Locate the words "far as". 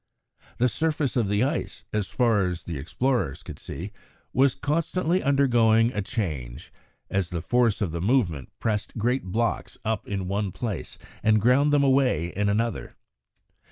2.07-2.63